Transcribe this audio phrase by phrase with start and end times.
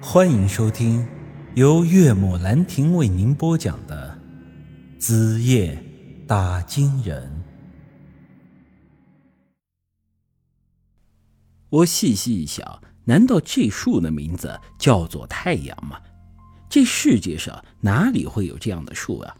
[0.00, 1.06] 欢迎收听
[1.54, 4.18] 由岳母兰亭为您播讲的
[5.00, 5.82] 《子夜
[6.26, 7.22] 打金人》。
[11.70, 15.98] 我细细一想，难道这树的名字叫做太阳吗？
[16.68, 19.34] 这世界上哪里会有这样的树啊？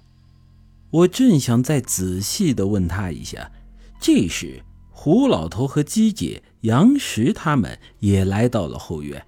[0.91, 3.53] 我正想再仔细的问他一下，
[4.01, 9.23] 这时胡老头和鸡姐、杨石他们也来到了后院。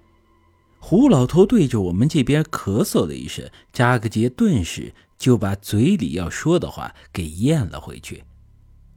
[0.79, 8.23] 胡老头对着我们这边咳嗽了一声，扎个结顿时就把嘴里要说的话给咽了回去。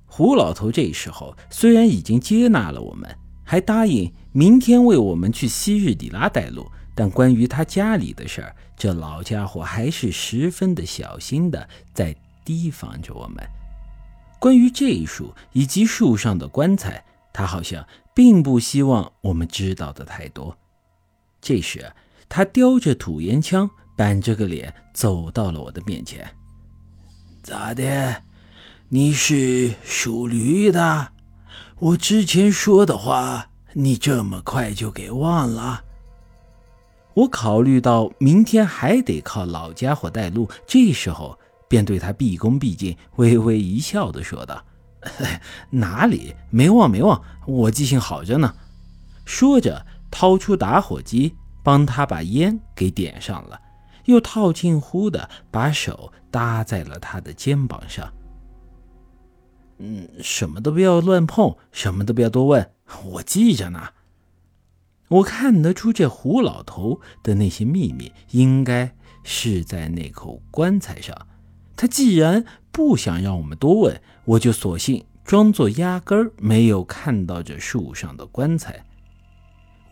[0.06, 3.14] 胡老头这时候虽然已经接纳了我们，
[3.44, 12.14] 还答应明天为我们去昔日里拉带路，但关于他家里的事儿，这老家伙还是十分的小心的在
[12.44, 13.36] 提防着我们。
[14.38, 20.56] 关于这一树以及树上的棺材，他好像并不希望我们知道的太多。
[21.42, 21.92] 这时，
[22.28, 26.24] 他叼着土烟枪，板着个脸走到了我的面前。
[27.42, 28.22] 咋的？
[28.88, 31.08] 你是属驴的？
[31.80, 35.82] 我之前说的话，你这么快就给忘了？
[37.14, 41.36] 我考虑到明天还得靠老家伙带路，这时候
[41.68, 44.64] 便对他毕恭毕敬，微微一笑的说道
[45.70, 48.54] ：“哪里没忘没忘，我记性好着呢。”
[49.26, 49.84] 说着。
[50.12, 53.60] 掏出打火机，帮他把烟给点上了，
[54.04, 58.12] 又套近乎的把手搭在了他的肩膀上。
[59.78, 62.70] 嗯，什么都不要乱碰，什么都不要多问，
[63.04, 63.88] 我记着呢。
[65.08, 71.26] 我看得出这胡老头的那些秘密，应该是在那口棺材上。
[71.74, 78.84] 他既然不想让我们多问，我就索性装作压根儿没有看到这树上的棺材。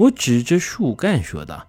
[0.01, 1.67] 我指着树干说道：“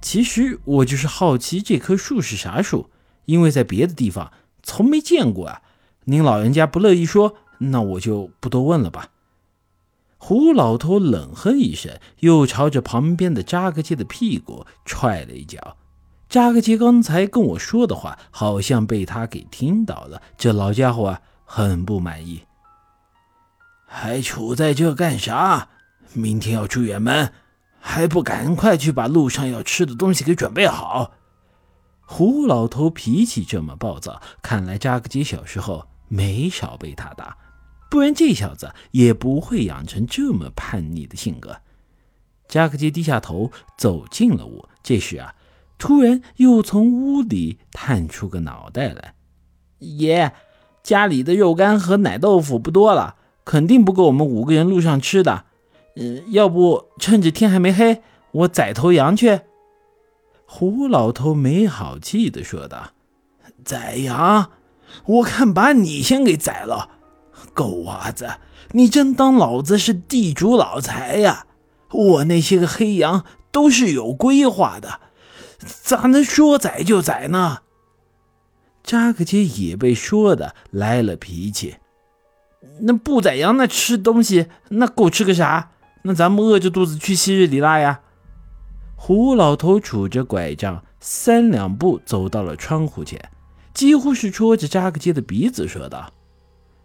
[0.00, 2.88] 其实我就是好奇这棵树是啥树，
[3.26, 4.32] 因为在别的地方
[4.62, 5.60] 从没见过啊。
[6.04, 9.08] 您老人家不乐意说，那我就不多问了吧。”
[10.16, 15.76] 胡老头冷哼一声，又朝着旁边的扎个杰的屁股踹了一脚。
[16.28, 20.22] 扎个杰刚才跟我说的话，好像被他给听到了。
[20.38, 22.44] 这老家伙啊，很不满意，
[23.84, 25.68] 还杵在这干啥？
[26.12, 27.32] 明天要出远门，
[27.80, 31.12] 还不赶快去把路上要吃的东西给准备好！
[32.04, 37.38] 胡老头脾气这么暴躁，看来扎克基小时候没少被他打，
[37.90, 41.56] 不然这小子也不会养成这么叛逆的性格。
[42.48, 45.34] 扎克基低下头走进了屋，这时啊，
[45.78, 49.14] 突然又从屋里探出个脑袋来
[49.80, 50.34] ：“爷，
[50.82, 55.46] 家里的肉干和奶豆腐不多了，肯定不够我们五个人路上吃的。”
[55.96, 59.40] 嗯，要不趁着天还没黑，我宰头羊去。”
[60.46, 62.92] 胡老头没好气的说道。
[63.64, 64.50] “宰羊？
[65.06, 66.90] 我看把你先给宰了！
[67.54, 68.36] 狗娃子，
[68.72, 71.46] 你真当老子是地主老财呀？
[71.90, 75.00] 我那些个黑羊都是有规划的，
[75.58, 77.58] 咋能说宰就宰呢？”
[78.84, 81.76] 扎克杰也被说的来了脾气。
[82.80, 85.71] 那不宰羊，那吃东西，那够吃个啥？
[86.02, 88.00] 那咱们饿着肚子去昔日里拉呀！
[88.96, 93.30] 胡老头拄着拐杖，三两步走到了窗户前，
[93.74, 96.12] 几乎是戳着扎克杰的鼻子说道：“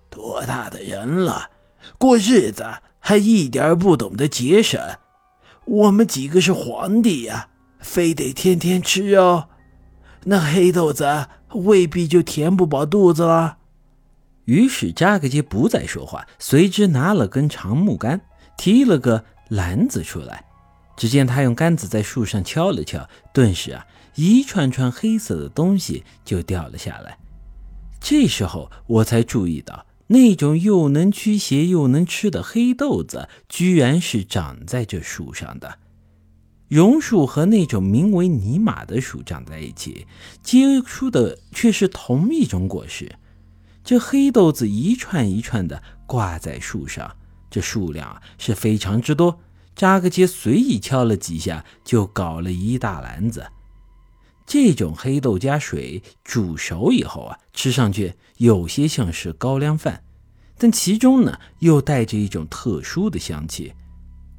[0.10, 1.50] 多大的人了，
[1.98, 2.66] 过日子
[3.00, 4.80] 还一点不懂得节省？
[5.66, 9.46] 我们几个是皇帝呀，非得天天吃肉？
[10.26, 13.58] 那黑豆子未必就填不饱肚子了。”
[14.46, 18.22] 于是扎克杰不再说话，随之拿了根长木杆。
[18.58, 20.44] 提了个篮子出来，
[20.98, 23.86] 只见他用杆子在树上敲了敲，顿时啊，
[24.16, 27.18] 一串串黑色的东西就掉了下来。
[28.02, 35.80] 这时候我才注意到，那种又能驱邪又能吃的黑豆子，居然是长在这树上的。
[36.68, 40.06] 榕树和那种名为尼玛的树长在一起，
[40.44, 43.16] 结出的却是同一种果实。
[43.84, 47.16] 这黑豆子一串一串的挂在树上。
[47.50, 49.40] 这数量是非常之多，
[49.76, 53.46] 扎克杰随意敲了几下，就搞了一大篮子。
[54.46, 60.04] 这种黑豆加水煮熟以后啊，吃上去有些像是高粱饭，
[60.58, 63.74] 但其中呢又带着一种特殊的香气。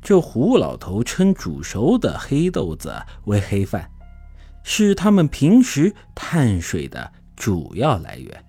[0.01, 2.95] 这胡老头称煮熟的黑豆子
[3.25, 3.91] 为黑饭，
[4.63, 8.45] 是他们平时碳水的主要来源。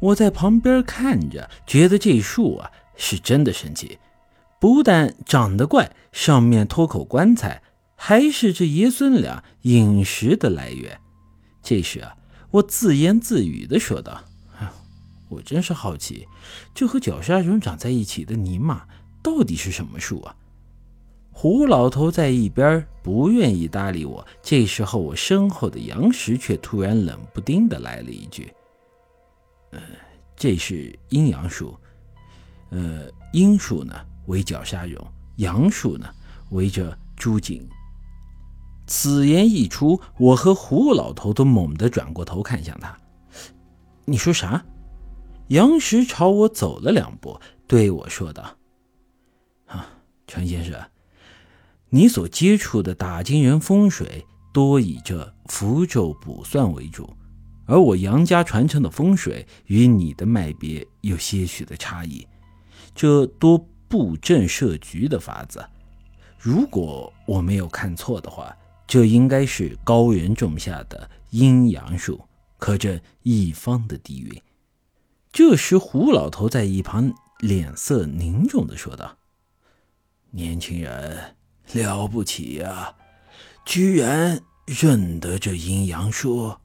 [0.00, 2.70] 我在旁边看着，觉得这树啊。
[2.98, 3.98] 是真的神奇，
[4.60, 7.62] 不但长得怪，上面托口棺材，
[7.94, 11.00] 还是这爷孙俩饮食的来源？
[11.62, 12.14] 这时啊，
[12.50, 14.24] 我自言自语的说道
[15.30, 16.26] ：“我真是好奇，
[16.74, 18.86] 这和绞杀人长在一起的尼玛
[19.22, 20.34] 到底是什么树啊？”
[21.30, 24.26] 胡老头在一边不愿意搭理我。
[24.42, 28.52] 这时候，我身后的杨石却突然冷不丁的来了一句
[29.70, 29.80] ：“呃，
[30.34, 31.78] 这是阴阳树。
[32.70, 33.94] 呃，阴树呢
[34.26, 35.04] 为绞杀荣，
[35.36, 36.08] 阳树呢
[36.50, 37.68] 为着朱瑾。”
[38.86, 42.96] 此言一出，我和胡老头都猛地转过头看向他。
[44.06, 44.64] 你说啥？
[45.48, 48.56] 杨石朝我走了两步，对我说道
[49.66, 49.86] ：“啊，
[50.26, 50.78] 陈先生。”
[51.90, 57.08] 你所接触的打金人风水多以这符咒卜算为主，
[57.66, 62.26] 而我杨家传承的风水与你的脉别有些许的差异，
[62.98, 65.64] 这多布阵设局的法子。
[66.36, 68.52] 如果我没有看错的话，
[68.88, 72.20] 这应该是高人种下的阴阳树，
[72.56, 74.42] 可镇一方的地运。
[75.30, 79.16] 这时，胡老头在一旁脸色凝重的说道
[80.32, 81.36] ：“年轻人。”
[81.74, 82.96] 了不起呀！
[83.64, 86.56] 居然认得这阴阳术。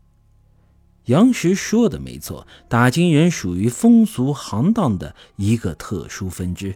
[1.05, 6.75] 杨石说的没错，打金人属于风俗行当的一个特殊分支。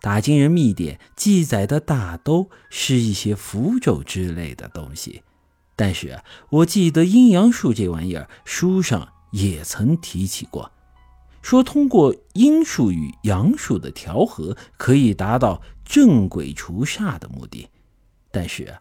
[0.00, 5.22] 打金人秘典记载的大都是一些符咒之类的东西，
[5.76, 10.72] 但是，我记得阴阳术这玩意儿，书上也曾提起过。
[11.42, 17.68] 说通过阴术与阳术的调和，可以达到镇鬼除煞的目的。
[18.30, 18.78] 但是，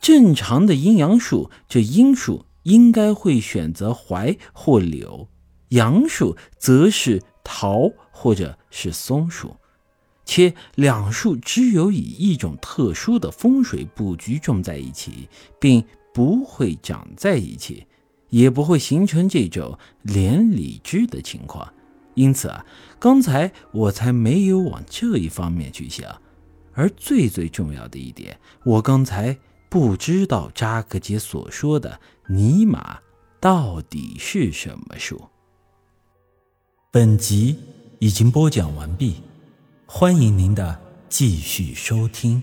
[0.00, 5.28] 正常的阴阳术，这阴术应该会选择槐或柳，
[5.68, 9.56] 杨树则是桃或者是松树，
[10.24, 15.28] 且两树只有以一种特殊的风水布局种在一起，
[15.58, 17.86] 并不会长在一起，
[18.28, 21.72] 也不会形成这种连理枝的情况。
[22.14, 22.64] 因此啊，
[22.98, 26.20] 刚才我才没有往这一方面去想。
[26.74, 29.38] 而最最重要的一点，我刚才
[29.72, 32.98] 不知道扎克杰所说的尼玛
[33.40, 35.18] 到底是什么树。
[36.90, 37.58] 本集
[37.98, 39.22] 已经播讲完毕，
[39.86, 40.78] 欢迎您的
[41.08, 42.42] 继续收听。